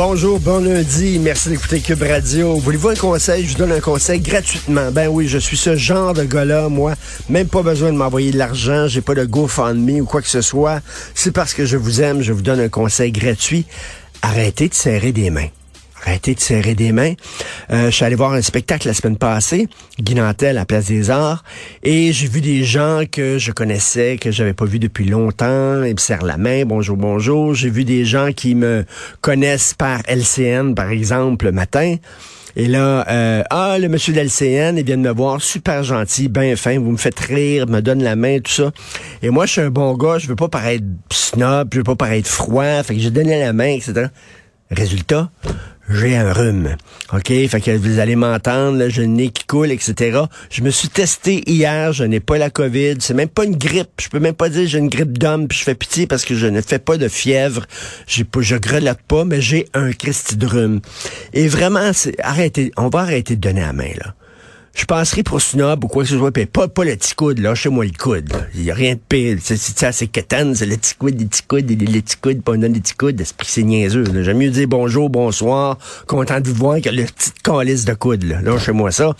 Bonjour, 0.00 0.38
bon 0.38 0.62
lundi. 0.62 1.18
Merci 1.18 1.48
d'écouter 1.48 1.80
Cube 1.80 2.04
Radio. 2.04 2.54
Voulez-vous 2.54 2.90
un 2.90 2.94
conseil? 2.94 3.44
Je 3.44 3.48
vous 3.48 3.58
donne 3.58 3.72
un 3.72 3.80
conseil 3.80 4.20
gratuitement. 4.20 4.92
Ben 4.92 5.08
oui, 5.08 5.26
je 5.26 5.38
suis 5.38 5.56
ce 5.56 5.74
genre 5.74 6.14
de 6.14 6.22
gars-là, 6.22 6.68
moi. 6.68 6.94
Même 7.28 7.48
pas 7.48 7.62
besoin 7.62 7.90
de 7.90 7.96
m'envoyer 7.96 8.30
de 8.30 8.38
l'argent. 8.38 8.86
J'ai 8.86 9.00
pas 9.00 9.16
de 9.16 9.24
GoFundMe 9.24 10.02
ou 10.02 10.04
quoi 10.04 10.22
que 10.22 10.28
ce 10.28 10.40
soit. 10.40 10.82
C'est 11.16 11.32
parce 11.32 11.52
que 11.52 11.66
je 11.66 11.76
vous 11.76 12.00
aime. 12.00 12.22
Je 12.22 12.32
vous 12.32 12.42
donne 12.42 12.60
un 12.60 12.68
conseil 12.68 13.10
gratuit. 13.10 13.66
Arrêtez 14.22 14.68
de 14.68 14.74
serrer 14.74 15.10
des 15.10 15.30
mains. 15.30 15.48
Arrêtez 16.08 16.34
de 16.34 16.40
serrer 16.40 16.74
des 16.74 16.90
mains. 16.90 17.12
Euh, 17.70 17.90
je 17.90 17.96
suis 17.96 18.04
allé 18.06 18.14
voir 18.14 18.32
un 18.32 18.40
spectacle 18.40 18.88
la 18.88 18.94
semaine 18.94 19.18
passée, 19.18 19.68
Guy 20.00 20.14
Nantel 20.14 20.56
à 20.56 20.64
Place 20.64 20.86
des 20.86 21.10
Arts, 21.10 21.44
et 21.82 22.14
j'ai 22.14 22.28
vu 22.28 22.40
des 22.40 22.64
gens 22.64 23.02
que 23.12 23.36
je 23.36 23.52
connaissais, 23.52 24.16
que 24.16 24.30
j'avais 24.30 24.54
pas 24.54 24.64
vu 24.64 24.78
depuis 24.78 25.04
longtemps. 25.04 25.84
Ils 25.84 25.92
me 25.92 25.98
serrent 25.98 26.24
la 26.24 26.38
main, 26.38 26.64
bonjour, 26.64 26.96
bonjour. 26.96 27.54
J'ai 27.54 27.68
vu 27.68 27.84
des 27.84 28.06
gens 28.06 28.32
qui 28.32 28.54
me 28.54 28.86
connaissent 29.20 29.74
par 29.74 30.00
LCN, 30.08 30.72
par 30.74 30.88
exemple, 30.88 31.44
le 31.44 31.52
matin. 31.52 31.96
Et 32.56 32.66
là, 32.66 33.06
euh, 33.08 33.42
ah, 33.50 33.76
le 33.78 33.88
monsieur 33.88 34.12
d'LCN, 34.14 34.78
il 34.78 34.84
vient 34.84 34.96
de 34.96 35.02
me 35.02 35.12
voir, 35.12 35.42
super 35.42 35.84
gentil, 35.84 36.28
bien 36.28 36.56
fin, 36.56 36.78
vous 36.78 36.90
me 36.90 36.96
faites 36.96 37.20
rire, 37.20 37.68
me 37.68 37.80
donne 37.80 38.02
la 38.02 38.16
main, 38.16 38.40
tout 38.40 38.50
ça. 38.50 38.72
Et 39.22 39.28
moi, 39.30 39.46
je 39.46 39.52
suis 39.52 39.60
un 39.60 39.70
bon 39.70 39.94
gars, 39.94 40.18
je 40.18 40.26
veux 40.26 40.36
pas 40.36 40.48
paraître 40.48 40.84
snob, 41.12 41.68
je 41.72 41.78
veux 41.78 41.84
pas 41.84 41.94
paraître 41.96 42.28
froid, 42.28 42.82
fait 42.82 42.94
que 42.94 43.00
j'ai 43.00 43.10
donné 43.10 43.38
la 43.38 43.52
main, 43.52 43.68
etc. 43.68 44.06
Résultat, 44.70 45.30
j'ai 45.90 46.16
un 46.16 46.32
rhume. 46.32 46.76
OK? 47.12 47.28
Fait 47.28 47.60
que 47.60 47.76
vous 47.76 47.98
allez 47.98 48.16
m'entendre, 48.16 48.88
j'ai 48.88 49.02
le 49.02 49.08
nez 49.08 49.30
qui 49.30 49.44
coule, 49.44 49.70
etc. 49.70 50.20
Je 50.50 50.62
me 50.62 50.70
suis 50.70 50.88
testé 50.88 51.42
hier, 51.50 51.92
je 51.92 52.04
n'ai 52.04 52.20
pas 52.20 52.36
la 52.36 52.50
COVID. 52.50 52.96
C'est 53.00 53.14
même 53.14 53.28
pas 53.28 53.44
une 53.44 53.56
grippe. 53.56 54.00
Je 54.00 54.08
peux 54.08 54.20
même 54.20 54.34
pas 54.34 54.50
dire 54.50 54.68
j'ai 54.68 54.78
une 54.78 54.88
grippe 54.88 55.16
d'homme, 55.16 55.48
puis 55.48 55.58
je 55.58 55.64
fais 55.64 55.74
pitié 55.74 56.06
parce 56.06 56.24
que 56.24 56.34
je 56.34 56.46
ne 56.46 56.60
fais 56.60 56.78
pas 56.78 56.98
de 56.98 57.08
fièvre. 57.08 57.66
J'ai 58.06 58.24
pas, 58.24 58.40
je 58.42 58.56
grelotte 58.56 59.00
pas, 59.08 59.24
mais 59.24 59.40
j'ai 59.40 59.66
un 59.72 59.92
Christi 59.92 60.36
de. 60.36 60.80
Et 61.32 61.48
vraiment, 61.48 61.90
arrêtez, 62.22 62.72
on 62.76 62.88
va 62.88 63.00
arrêter 63.00 63.36
de 63.36 63.40
donner 63.40 63.62
la 63.62 63.72
main, 63.72 63.92
là 63.98 64.14
je 64.78 64.84
passerai 64.84 65.24
pour 65.24 65.40
snob 65.40 65.84
ou 65.84 65.88
quoi 65.88 66.04
que 66.04 66.08
ce 66.08 66.16
soit, 66.16 66.30
puis 66.30 66.46
pas, 66.46 66.68
pas 66.68 66.84
le 66.84 66.94
petit 66.94 67.14
coude, 67.14 67.40
là, 67.40 67.54
chez 67.56 67.68
moi 67.68 67.84
le 67.84 67.90
coude. 67.90 68.32
Il 68.54 68.70
a 68.70 68.74
rien 68.74 68.94
de 68.94 69.00
pire. 69.08 69.36
C'est 69.42 69.56
ça, 69.56 69.90
c'est 69.90 70.06
quétaine, 70.06 70.54
c'est 70.54 70.66
le 70.66 70.76
petit 70.76 70.94
coude, 70.94 71.18
les 71.18 71.26
petits 71.26 71.42
coudes, 71.42 71.68
les, 71.68 71.74
les 71.74 72.00
petits 72.00 72.16
coudes, 72.16 72.42
pas 72.42 72.52
on 72.52 72.58
donne 72.58 72.72
des 72.74 72.80
petits 72.80 72.94
coudes, 72.94 73.20
c'est 73.42 73.62
niaiseux. 73.64 74.04
J'aime 74.22 74.38
mieux 74.38 74.50
dire 74.50 74.68
bonjour, 74.68 75.10
bonsoir, 75.10 75.78
content 76.06 76.40
de 76.40 76.48
vous 76.48 76.54
voir 76.54 76.80
que 76.80 76.90
le 76.90 77.02
petit 77.04 77.32
calice 77.42 77.86
de 77.86 77.94
coude, 77.94 78.22
là. 78.22 78.40
Là, 78.40 78.56
chez 78.58 78.70
moi 78.70 78.92
ça. 78.92 79.16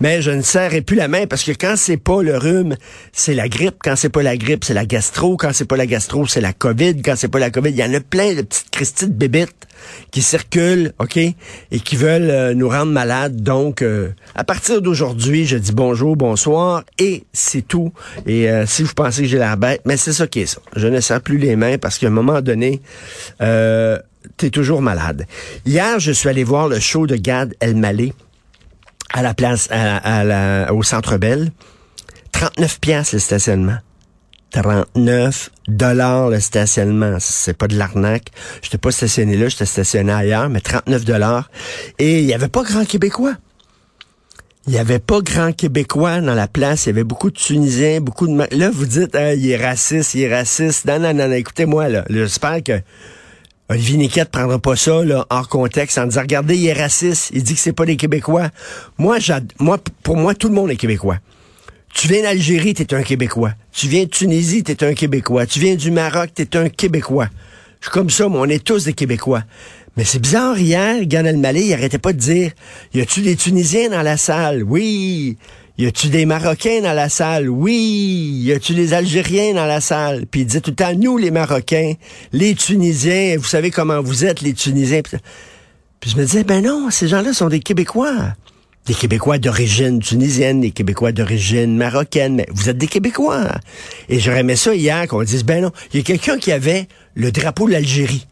Mais 0.00 0.20
je 0.20 0.30
ne 0.30 0.42
serrai 0.42 0.82
plus 0.82 0.96
la 0.96 1.08
main 1.08 1.26
parce 1.26 1.44
que 1.44 1.52
quand 1.52 1.74
c'est 1.76 1.96
pas 1.96 2.22
le 2.22 2.36
rhume, 2.36 2.76
c'est 3.12 3.34
la 3.34 3.48
grippe. 3.48 3.76
Quand 3.82 3.96
c'est 3.96 4.10
pas 4.10 4.22
la 4.22 4.36
grippe, 4.36 4.64
c'est 4.64 4.74
la 4.74 4.84
gastro. 4.84 5.36
Quand 5.36 5.50
c'est 5.54 5.64
pas 5.64 5.76
la 5.76 5.86
gastro, 5.86 6.26
c'est 6.26 6.40
la 6.42 6.52
COVID. 6.52 7.00
Quand 7.02 7.14
c'est 7.16 7.28
pas 7.28 7.38
la 7.38 7.50
COVID, 7.50 7.70
il 7.70 7.76
y 7.76 7.84
en 7.84 7.94
a 7.94 8.00
plein 8.00 8.34
de 8.34 8.42
petites 8.42 8.70
Christy 8.70 9.06
de 9.06 9.12
bébites 9.12 9.66
qui 10.10 10.22
circulent, 10.22 10.92
OK, 10.98 11.16
et 11.16 11.34
qui 11.70 11.96
veulent 11.96 12.30
euh, 12.30 12.54
nous 12.54 12.68
rendre 12.68 12.92
malades. 12.92 13.42
Donc, 13.42 13.82
euh, 13.82 14.10
à 14.34 14.44
partir 14.44 14.82
d'aujourd'hui, 14.82 15.46
je 15.46 15.56
dis 15.56 15.72
bonjour, 15.72 16.16
bonsoir, 16.16 16.84
et 16.98 17.24
c'est 17.32 17.66
tout. 17.66 17.92
Et 18.26 18.50
euh, 18.50 18.66
si 18.66 18.82
vous 18.82 18.94
pensez 18.94 19.22
que 19.22 19.28
j'ai 19.28 19.38
la 19.38 19.56
bête, 19.56 19.82
mais 19.84 19.96
c'est 19.96 20.12
ça 20.12 20.26
qui 20.26 20.40
est 20.40 20.46
ça. 20.46 20.60
Je 20.76 20.88
ne 20.88 21.00
sers 21.00 21.20
plus 21.20 21.38
les 21.38 21.56
mains 21.56 21.78
parce 21.78 21.98
qu'à 21.98 22.08
un 22.08 22.10
moment 22.10 22.40
donné, 22.40 22.80
euh, 23.40 23.98
t'es 24.36 24.50
toujours 24.50 24.82
malade. 24.82 25.26
Hier, 25.66 25.98
je 25.98 26.12
suis 26.12 26.28
allé 26.28 26.44
voir 26.44 26.68
le 26.68 26.80
show 26.80 27.06
de 27.06 27.16
Gad 27.16 27.54
Elmaleh 27.60 28.12
à 29.12 29.22
la 29.22 29.34
place, 29.34 29.68
au 30.70 30.82
Centre 30.84 31.16
Bell. 31.16 31.50
39 32.32 32.80
pièces 32.80 33.12
le 33.12 33.18
stationnement. 33.18 33.78
39 34.50 35.50
dollars 35.68 36.30
le 36.30 36.40
stationnement. 36.40 37.16
C'est 37.20 37.56
pas 37.56 37.68
de 37.68 37.76
l'arnaque. 37.76 38.30
J'étais 38.62 38.78
pas 38.78 38.90
stationné 38.90 39.36
là, 39.36 39.48
j'étais 39.48 39.66
stationné 39.66 40.12
ailleurs, 40.12 40.48
mais 40.48 40.60
39 40.60 41.04
dollars. 41.04 41.50
Et 41.98 42.20
il 42.20 42.26
y 42.26 42.34
avait 42.34 42.48
pas 42.48 42.62
grand 42.62 42.84
Québécois. 42.84 43.34
Il 44.66 44.74
y 44.74 44.78
avait 44.78 44.98
pas 44.98 45.20
grand 45.20 45.52
Québécois 45.52 46.20
dans 46.20 46.34
la 46.34 46.46
place. 46.46 46.84
Il 46.84 46.90
y 46.90 46.92
avait 46.92 47.04
beaucoup 47.04 47.30
de 47.30 47.36
Tunisiens, 47.36 48.00
beaucoup 48.00 48.26
de... 48.26 48.56
Là, 48.56 48.70
vous 48.70 48.86
dites, 48.86 49.14
ah, 49.14 49.34
il 49.34 49.50
est 49.50 49.56
raciste, 49.56 50.14
il 50.14 50.22
est 50.22 50.34
raciste. 50.34 50.84
Non, 50.86 50.98
non, 50.98 51.14
non, 51.14 51.32
écoutez-moi, 51.32 51.88
là. 51.88 52.04
J'espère 52.10 52.62
que 52.62 52.80
Olivier 53.70 53.96
Niquette 53.96 54.30
prendra 54.30 54.58
pas 54.58 54.76
ça, 54.76 55.02
là, 55.04 55.26
hors 55.30 55.48
contexte, 55.48 55.96
en 55.96 56.06
disant, 56.06 56.20
regardez, 56.20 56.56
il 56.56 56.66
est 56.66 56.72
raciste. 56.74 57.30
Il 57.32 57.42
dit 57.42 57.54
que 57.54 57.60
c'est 57.60 57.72
pas 57.72 57.86
des 57.86 57.96
Québécois. 57.96 58.50
Moi, 58.98 59.18
moi, 59.58 59.78
pour 60.02 60.16
moi, 60.16 60.34
tout 60.34 60.48
le 60.48 60.54
monde 60.54 60.70
est 60.70 60.76
Québécois. 60.76 61.18
Tu 61.92 62.08
viens 62.08 62.22
d'Algérie, 62.22 62.74
t'es 62.74 62.94
un 62.94 63.02
Québécois. 63.02 63.52
Tu 63.72 63.88
viens 63.88 64.04
de 64.04 64.10
Tunisie, 64.10 64.62
t'es 64.62 64.84
un 64.84 64.94
Québécois. 64.94 65.46
Tu 65.46 65.58
viens 65.58 65.74
du 65.74 65.90
Maroc, 65.90 66.30
t'es 66.34 66.56
un 66.56 66.68
Québécois. 66.68 67.28
Je 67.80 67.86
suis 67.86 67.92
comme 67.92 68.10
ça, 68.10 68.28
mais 68.28 68.36
on 68.38 68.44
est 68.46 68.64
tous 68.64 68.84
des 68.84 68.92
Québécois. 68.92 69.42
Mais 69.96 70.04
c'est 70.04 70.18
bizarre, 70.18 70.58
hier, 70.58 71.04
Gan 71.06 71.24
Malé, 71.36 71.62
il 71.62 71.74
arrêtait 71.74 71.98
pas 71.98 72.12
de 72.12 72.18
dire, 72.18 72.52
y 72.94 73.00
a-tu 73.00 73.22
des 73.22 73.36
Tunisiens 73.36 73.90
dans 73.90 74.02
la 74.02 74.16
salle? 74.16 74.62
Oui. 74.62 75.36
Y 75.78 75.86
a-tu 75.86 76.08
des 76.08 76.26
Marocains 76.26 76.80
dans 76.82 76.92
la 76.92 77.08
salle? 77.08 77.48
Oui. 77.48 78.42
Y 78.44 78.52
a-tu 78.52 78.74
des 78.74 78.92
Algériens 78.92 79.54
dans 79.54 79.66
la 79.66 79.80
salle? 79.80 80.26
Puis 80.30 80.42
il 80.42 80.46
disait 80.46 80.60
tout 80.60 80.70
le 80.70 80.76
temps, 80.76 80.94
nous, 80.94 81.18
les 81.18 81.30
Marocains, 81.30 81.94
les 82.32 82.54
Tunisiens, 82.54 83.36
vous 83.38 83.44
savez 83.44 83.70
comment 83.70 84.00
vous 84.00 84.24
êtes, 84.24 84.42
les 84.42 84.52
Tunisiens. 84.52 85.00
Puis 86.00 86.10
je 86.10 86.16
me 86.16 86.24
disais, 86.24 86.44
ben 86.44 86.62
non, 86.62 86.88
ces 86.90 87.08
gens-là 87.08 87.32
sont 87.32 87.48
des 87.48 87.60
Québécois 87.60 88.34
des 88.86 88.94
Québécois 88.94 89.38
d'origine 89.38 90.00
tunisienne, 90.00 90.60
des 90.60 90.70
Québécois 90.70 91.12
d'origine 91.12 91.76
marocaine, 91.76 92.34
mais 92.36 92.46
vous 92.50 92.68
êtes 92.68 92.78
des 92.78 92.86
Québécois. 92.86 93.48
Et 94.08 94.18
j'aurais 94.18 94.40
aimé 94.40 94.56
ça 94.56 94.74
hier 94.74 95.06
qu'on 95.06 95.22
dise, 95.22 95.44
ben 95.44 95.62
non, 95.62 95.70
il 95.92 95.98
y 95.98 96.00
a 96.00 96.04
quelqu'un 96.04 96.38
qui 96.38 96.50
avait 96.50 96.88
le 97.14 97.30
drapeau 97.30 97.66
de 97.66 97.72
l'Algérie, 97.72 98.26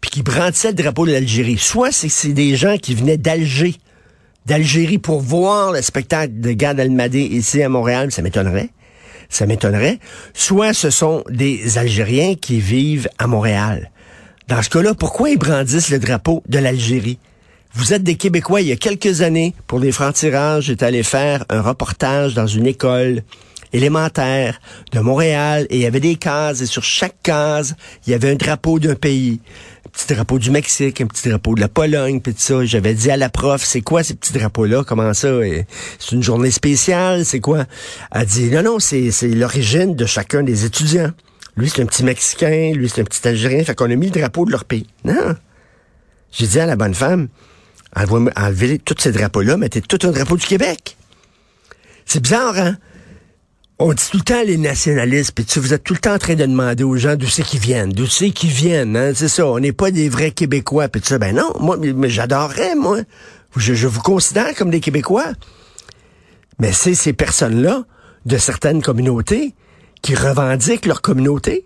puis 0.00 0.10
qui 0.10 0.22
brandissait 0.22 0.68
le 0.68 0.74
drapeau 0.74 1.06
de 1.06 1.12
l'Algérie. 1.12 1.58
Soit 1.58 1.92
c'est 1.92 2.32
des 2.32 2.56
gens 2.56 2.76
qui 2.76 2.94
venaient 2.94 3.16
d'Alger, 3.16 3.74
d'Algérie 4.46 4.98
pour 4.98 5.20
voir 5.20 5.72
le 5.72 5.82
spectacle 5.82 6.40
de 6.40 6.52
Gad 6.52 6.78
Elmaleh 6.78 7.26
ici 7.26 7.62
à 7.62 7.68
Montréal, 7.68 8.12
ça 8.12 8.22
m'étonnerait. 8.22 8.70
Ça 9.30 9.44
m'étonnerait. 9.44 9.98
Soit 10.32 10.72
ce 10.72 10.88
sont 10.88 11.22
des 11.28 11.76
Algériens 11.76 12.34
qui 12.34 12.60
vivent 12.60 13.08
à 13.18 13.26
Montréal. 13.26 13.90
Dans 14.48 14.62
ce 14.62 14.70
cas-là, 14.70 14.94
pourquoi 14.94 15.28
ils 15.28 15.38
brandissent 15.38 15.90
le 15.90 15.98
drapeau 15.98 16.42
de 16.48 16.58
l'Algérie? 16.58 17.18
Vous 17.78 17.92
êtes 17.92 18.02
des 18.02 18.16
Québécois. 18.16 18.60
Il 18.60 18.66
y 18.66 18.72
a 18.72 18.76
quelques 18.76 19.22
années, 19.22 19.54
pour 19.68 19.78
les 19.78 19.92
francs-tirages, 19.92 20.64
j'étais 20.64 20.84
allé 20.84 21.04
faire 21.04 21.44
un 21.48 21.60
reportage 21.60 22.34
dans 22.34 22.48
une 22.48 22.66
école 22.66 23.22
élémentaire 23.72 24.60
de 24.90 24.98
Montréal 24.98 25.68
et 25.70 25.76
il 25.76 25.82
y 25.82 25.86
avait 25.86 26.00
des 26.00 26.16
cases 26.16 26.60
et 26.60 26.66
sur 26.66 26.82
chaque 26.82 27.22
case, 27.22 27.76
il 28.04 28.10
y 28.10 28.14
avait 28.14 28.32
un 28.32 28.34
drapeau 28.34 28.80
d'un 28.80 28.96
pays. 28.96 29.40
Un 29.86 29.90
petit 29.90 30.12
drapeau 30.12 30.40
du 30.40 30.50
Mexique, 30.50 31.00
un 31.00 31.06
petit 31.06 31.28
drapeau 31.28 31.54
de 31.54 31.60
la 31.60 31.68
Pologne, 31.68 32.20
puis 32.20 32.34
ça. 32.36 32.64
J'avais 32.64 32.94
dit 32.94 33.12
à 33.12 33.16
la 33.16 33.28
prof, 33.28 33.62
c'est 33.64 33.82
quoi 33.82 34.02
ces 34.02 34.14
petits 34.14 34.32
drapeaux-là? 34.32 34.82
Comment 34.82 35.14
ça? 35.14 35.28
C'est 36.00 36.16
une 36.16 36.22
journée 36.24 36.50
spéciale? 36.50 37.24
C'est 37.24 37.38
quoi? 37.38 37.64
Elle 38.10 38.26
dit, 38.26 38.50
non, 38.50 38.64
non, 38.64 38.78
c'est 38.80 39.12
l'origine 39.22 39.94
de 39.94 40.04
chacun 40.04 40.42
des 40.42 40.64
étudiants. 40.64 41.12
Lui, 41.56 41.70
c'est 41.70 41.82
un 41.82 41.86
petit 41.86 42.02
Mexicain, 42.02 42.72
lui, 42.74 42.88
c'est 42.88 43.02
un 43.02 43.04
petit 43.04 43.26
Algérien. 43.28 43.62
Fait 43.62 43.76
qu'on 43.76 43.88
a 43.88 43.94
mis 43.94 44.06
le 44.06 44.18
drapeau 44.18 44.44
de 44.46 44.50
leur 44.50 44.64
pays. 44.64 44.88
Non. 45.04 45.36
J'ai 46.32 46.48
dit 46.48 46.58
à 46.58 46.66
la 46.66 46.74
bonne 46.74 46.94
femme, 46.94 47.28
enlevez 47.96 48.78
tous 48.78 48.96
ces 48.98 49.12
drapeaux-là, 49.12 49.56
mettez 49.56 49.80
tout 49.80 49.98
un 50.06 50.10
drapeau 50.10 50.36
du 50.36 50.46
Québec. 50.46 50.96
C'est 52.04 52.20
bizarre, 52.20 52.58
hein? 52.58 52.76
On 53.80 53.92
dit 53.92 54.04
tout 54.10 54.16
le 54.16 54.24
temps 54.24 54.42
les 54.44 54.56
nationalistes, 54.56 55.32
puis 55.32 55.46
vous 55.60 55.72
êtes 55.72 55.84
tout 55.84 55.94
le 55.94 56.00
temps 56.00 56.14
en 56.14 56.18
train 56.18 56.34
de 56.34 56.44
demander 56.44 56.82
aux 56.82 56.96
gens 56.96 57.14
d'où 57.14 57.28
c'est 57.28 57.44
qu'ils 57.44 57.60
viennent, 57.60 57.92
d'où 57.92 58.06
c'est 58.06 58.30
qu'ils 58.30 58.50
viennent, 58.50 58.96
hein? 58.96 59.12
C'est 59.14 59.28
ça, 59.28 59.46
on 59.46 59.60
n'est 59.60 59.72
pas 59.72 59.90
des 59.90 60.08
vrais 60.08 60.32
Québécois, 60.32 60.88
puis 60.88 61.00
ça. 61.04 61.18
Ben 61.18 61.34
non, 61.34 61.52
moi, 61.60 61.76
mais 61.76 62.08
j'adorerais, 62.08 62.74
moi. 62.74 62.98
Je 63.56 63.86
vous 63.86 64.00
considère 64.00 64.54
comme 64.54 64.70
des 64.70 64.80
Québécois. 64.80 65.32
Mais 66.58 66.72
c'est 66.72 66.94
ces 66.94 67.12
personnes-là, 67.12 67.84
de 68.26 68.36
certaines 68.36 68.82
communautés, 68.82 69.54
qui 70.02 70.14
revendiquent 70.14 70.86
leur 70.86 71.00
communauté 71.00 71.64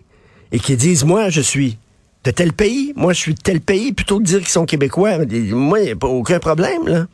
et 0.51 0.59
qui 0.59 0.77
disent, 0.77 1.03
moi, 1.03 1.29
je 1.29 1.41
suis 1.41 1.77
de 2.23 2.31
tel 2.31 2.53
pays. 2.53 2.93
Moi, 2.95 3.13
je 3.13 3.19
suis 3.19 3.33
de 3.33 3.41
tel 3.41 3.61
pays, 3.61 3.93
plutôt 3.93 4.17
que 4.17 4.23
de 4.23 4.27
dire 4.27 4.39
qu'ils 4.39 4.49
sont 4.49 4.65
québécois. 4.65 5.17
Moi, 5.51 5.79
il 5.79 5.85
n'y 5.85 5.91
a 5.91 5.95
pas 5.95 6.07
aucun 6.07 6.39
problème, 6.39 6.87
là. 6.87 7.07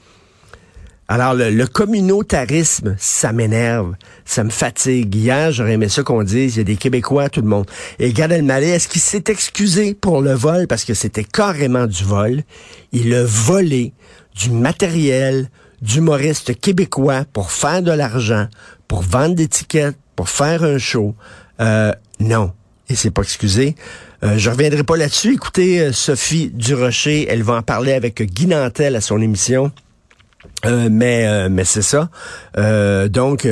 Alors, 1.12 1.34
le, 1.34 1.66
communautarisme, 1.66 2.96
ça 3.00 3.34
m'énerve, 3.34 3.96
ça 4.26 4.44
me 4.44 4.52
fatigue. 4.52 5.16
Hier, 5.16 5.52
j'aurais 5.52 5.74
aimé 5.74 5.90
ça 5.90 6.04
qu'on 6.04 6.22
dise, 6.22 6.56
il 6.56 6.58
y 6.60 6.62
a 6.62 6.64
des 6.64 6.76
Québécois, 6.76 7.30
tout 7.30 7.42
le 7.42 7.48
monde. 7.48 7.66
Et 7.98 8.14
Gad 8.14 8.32
Elmaleh, 8.32 8.70
est-ce 8.70 8.88
qu'il 8.88 9.02
s'est 9.02 9.24
excusé 9.28 9.96
pour 9.96 10.22
le 10.22 10.34
vol, 10.34 10.68
parce 10.68 10.86
que 10.86 10.94
c'était 10.94 11.24
carrément 11.24 11.88
du 11.88 12.04
vol? 12.04 12.44
Il 12.92 13.12
a 13.16 13.24
volé 13.26 13.92
du 14.36 14.52
matériel 14.52 15.50
d'humoristes 15.82 16.60
québécois 16.60 17.26
pour 17.34 17.50
faire 17.50 17.82
de 17.82 17.92
l'argent, 17.92 18.48
pour 18.88 19.02
vendre 19.02 19.34
des 19.34 19.48
tickets, 19.48 19.98
pour 20.16 20.30
faire 20.30 20.64
un 20.64 20.78
show. 20.78 21.16
Euh, 21.60 21.92
non. 22.20 22.54
Et 22.90 22.96
c'est 22.96 23.12
pas 23.12 23.22
excusé. 23.22 23.76
Euh, 24.24 24.38
je 24.38 24.50
reviendrai 24.50 24.84
pas 24.84 24.98
là-dessus. 24.98 25.36
Écoutez, 25.36 25.80
euh, 25.80 25.92
Sophie 25.94 26.50
Durocher, 26.50 27.28
elle 27.30 27.44
va 27.44 27.54
en 27.54 27.62
parler 27.62 27.94
avec 27.94 28.22
Guy 28.22 28.48
Nantel 28.48 28.96
à 28.96 29.02
son 29.02 29.22
émission. 29.22 29.72
Euh, 30.66 30.90
mais 30.92 31.28
euh, 31.28 31.50
mais 31.50 31.66
c'est 31.66 31.82
ça. 31.82 32.10
donc, 33.10 33.48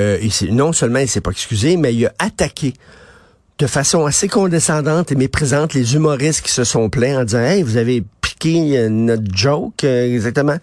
non 0.49 0.73
seulement 0.73 0.99
il 0.99 1.07
s'est 1.07 1.21
pas 1.21 1.31
excusé, 1.31 1.77
mais 1.77 1.93
il 1.93 2.05
a 2.05 2.13
attaqué 2.19 2.73
de 3.59 3.67
façon 3.67 4.05
assez 4.05 4.27
condescendante 4.27 5.11
et 5.11 5.15
méprisante 5.15 5.73
les 5.73 5.95
humoristes 5.95 6.41
qui 6.41 6.51
se 6.51 6.63
sont 6.63 6.89
plaints 6.89 7.21
en 7.21 7.23
disant 7.23 7.39
Hey, 7.39 7.63
vous 7.63 7.77
avez 7.77 8.03
piqué 8.21 8.89
notre 8.89 9.33
joke, 9.33 9.83
exactement. 9.83 10.57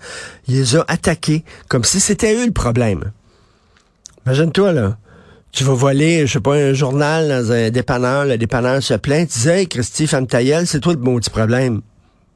Il 0.49 0.56
les 0.56 0.77
a 0.77 0.85
attaqués 0.88 1.44
comme 1.69 1.85
si 1.85 2.00
c'était 2.00 2.35
eux 2.35 2.47
le 2.47 2.53
problème. 2.53 3.12
Imagine-toi, 4.27 4.73
là 4.73 4.97
tu 5.55 5.62
vas 5.62 5.75
voler, 5.75 6.27
je 6.27 6.33
sais 6.33 6.41
pas, 6.41 6.55
un 6.56 6.73
journal 6.73 7.29
dans 7.29 7.53
un 7.53 7.71
dépanneur, 7.71 8.25
le 8.25 8.37
dépanneur 8.37 8.83
se 8.83 8.95
plaint, 8.95 9.29
tu 9.29 9.39
dis, 9.39 9.49
hey, 9.49 9.69
Christy, 9.69 10.09
femme 10.09 10.27
c'est 10.29 10.81
toi 10.81 10.95
le 10.95 10.99
petit 10.99 11.31
problème. 11.31 11.81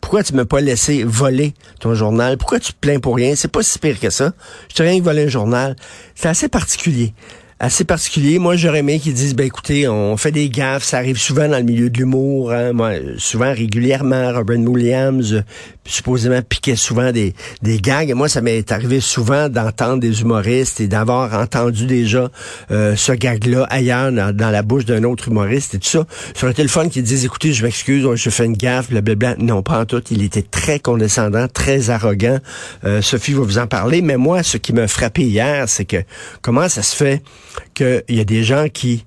Pourquoi 0.01 0.23
tu 0.23 0.35
m'as 0.35 0.45
pas 0.45 0.61
laissé 0.61 1.03
voler 1.03 1.53
ton 1.81 1.95
journal? 1.95 2.39
Pourquoi 2.39 2.61
tu 2.61 2.73
te 2.73 2.79
plains 2.79 3.01
pour 3.01 3.17
rien? 3.17 3.35
C'est 3.35 3.51
pas 3.51 3.65
si 3.65 3.81
pire 3.81 3.99
que 3.99 4.11
ça. 4.11 4.33
Je 4.69 4.77
t'ai 4.77 4.85
rien 4.85 5.03
volé 5.03 5.25
un 5.25 5.29
journal. 5.29 5.75
C'est 6.15 6.29
assez 6.29 6.49
particulier 6.49 7.13
assez 7.61 7.85
particulier. 7.85 8.39
Moi, 8.39 8.57
j'aurais 8.57 8.79
aimé 8.79 9.01
qu'ils 9.01 9.15
disent, 9.15 9.35
ben 9.35 9.47
écoutez, 9.47 9.89
on 9.89 10.17
fait 10.17 10.31
des 10.31 10.49
gaffes, 10.49 10.85
ça 10.85 10.99
arrive 10.99 11.19
souvent 11.19 11.49
dans 11.49 11.59
le 11.59 11.65
milieu 11.65 11.91
de 11.91 11.99
l'humour, 11.99 12.53
hein. 12.53 12.73
moi, 12.73 12.93
souvent 13.17 13.53
régulièrement. 13.53 14.33
Robin 14.33 14.65
Williams, 14.65 15.43
supposément 15.85 16.41
piquait 16.43 16.77
souvent 16.77 17.11
des, 17.11 17.35
des 17.63 17.79
gags. 17.79 18.11
Et 18.11 18.15
moi, 18.15 18.29
ça 18.29 18.41
m'est 18.43 18.71
arrivé 18.71 19.01
souvent 19.01 19.49
d'entendre 19.49 19.99
des 19.99 20.21
humoristes 20.21 20.81
et 20.81 20.87
d'avoir 20.87 21.35
entendu 21.35 21.87
déjà 21.87 22.31
euh, 22.71 22.95
ce 22.95 23.13
gag-là 23.13 23.67
ailleurs 23.71 24.13
dans, 24.13 24.51
la 24.51 24.63
bouche 24.63 24.85
d'un 24.85 25.03
autre 25.05 25.29
humoriste 25.29 25.75
et 25.75 25.79
tout 25.79 25.89
ça. 25.89 26.07
Sur 26.35 26.47
un 26.49 26.53
téléphone 26.53 26.91
qui 26.91 27.03
disent, 27.03 27.25
écoutez, 27.25 27.53
je 27.53 27.65
m'excuse, 27.65 28.07
je 28.15 28.31
fais 28.31 28.45
une 28.45 28.57
gaffe, 28.57 28.91
blablabla. 28.91 29.35
Non, 29.39 29.63
pas 29.63 29.81
en 29.81 29.85
tout. 29.85 30.03
Il 30.11 30.23
était 30.23 30.43
très 30.43 30.79
condescendant, 30.79 31.49
très 31.49 31.91
arrogant. 31.91 32.39
Euh, 32.85 33.03
Sophie 33.03 33.33
va 33.33 33.43
vous 33.43 33.59
en 33.59 33.67
parler. 33.67 34.01
Mais 34.01 34.17
moi, 34.17 34.43
ce 34.43 34.59
qui 34.59 34.73
m'a 34.73 34.87
frappé 34.87 35.23
hier, 35.23 35.69
c'est 35.69 35.85
que 35.85 35.99
comment 36.41 36.69
ça 36.69 36.83
se 36.83 36.95
fait 36.95 37.23
qu'il 37.75 38.03
y 38.09 38.21
a 38.21 38.25
des 38.25 38.45
gens 38.45 38.69
qui 38.73 39.05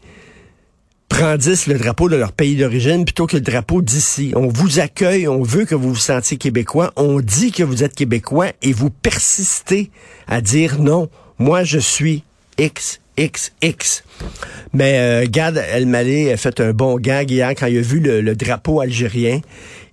brandissent 1.09 1.68
le 1.68 1.77
drapeau 1.77 2.07
de 2.07 2.15
leur 2.15 2.31
pays 2.31 2.56
d'origine 2.56 3.03
plutôt 3.03 3.27
que 3.27 3.36
le 3.36 3.42
drapeau 3.42 3.81
d'ici. 3.81 4.31
On 4.36 4.48
vous 4.48 4.80
accueille, 4.80 5.27
on 5.27 5.44
veut 5.44 5.65
que 5.65 5.75
vous 5.75 5.89
vous 5.89 5.95
sentiez 5.95 6.38
québécois, 6.38 6.94
on 6.95 7.19
dit 7.19 7.51
que 7.51 7.63
vous 7.63 7.83
êtes 7.83 7.94
québécois 7.94 8.48
et 8.62 8.71
vous 8.71 8.89
persistez 8.89 9.92
à 10.27 10.42
dire 10.42 10.80
non, 10.80 11.09
moi 11.38 11.63
je 11.63 11.80
suis 11.80 12.24
X, 12.57 13.00
X, 13.18 13.52
X. 13.62 14.04
Mais 14.74 14.98
euh, 15.00 15.25
Gad 15.30 15.58
Elmaleh 15.58 16.31
a 16.31 16.38
fait 16.38 16.60
un 16.60 16.72
bon 16.72 16.98
gag 16.98 17.30
hier 17.30 17.50
quand 17.52 17.68
il 17.68 17.78
a 17.78 17.81
vu 17.81 18.00
le 18.00 18.36
drapeau 18.36 18.81
algérien. 18.81 19.42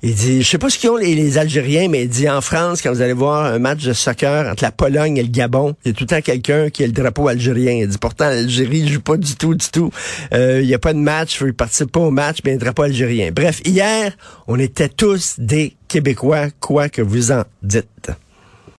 Il 0.00 0.14
dit, 0.14 0.42
je 0.42 0.48
sais 0.48 0.58
pas 0.58 0.70
ce 0.70 0.78
qu'ils 0.78 0.90
ont 0.90 0.96
les, 0.96 1.38
Algériens, 1.38 1.88
mais 1.88 2.04
il 2.04 2.08
dit 2.08 2.30
en 2.30 2.40
France, 2.40 2.82
quand 2.82 2.92
vous 2.92 3.02
allez 3.02 3.12
voir 3.12 3.46
un 3.46 3.58
match 3.58 3.82
de 3.82 3.92
soccer 3.92 4.48
entre 4.48 4.62
la 4.62 4.70
Pologne 4.70 5.16
et 5.16 5.22
le 5.22 5.28
Gabon, 5.28 5.74
il 5.84 5.88
y 5.88 5.90
a 5.90 5.94
tout 5.94 6.04
le 6.04 6.08
temps 6.08 6.20
quelqu'un 6.20 6.70
qui 6.70 6.84
a 6.84 6.86
le 6.86 6.92
drapeau 6.92 7.26
algérien. 7.26 7.72
Il 7.72 7.88
dit, 7.88 7.98
pourtant, 7.98 8.26
l'Algérie 8.26 8.86
joue 8.86 9.00
pas 9.00 9.16
du 9.16 9.34
tout, 9.34 9.56
du 9.56 9.66
tout. 9.68 9.90
Euh, 10.32 10.60
il 10.62 10.68
n'y 10.68 10.74
a 10.74 10.78
pas 10.78 10.92
de 10.92 11.00
match, 11.00 11.40
il 11.40 11.52
participe 11.52 11.90
pas 11.90 12.00
au 12.00 12.12
match, 12.12 12.38
mais 12.44 12.52
un 12.52 12.58
drapeau 12.58 12.82
algérien. 12.82 13.32
Bref, 13.32 13.60
hier, 13.64 14.12
on 14.46 14.60
était 14.60 14.88
tous 14.88 15.34
des 15.38 15.74
Québécois, 15.88 16.50
quoi 16.60 16.88
que 16.88 17.02
vous 17.02 17.32
en 17.32 17.42
dites. 17.64 18.12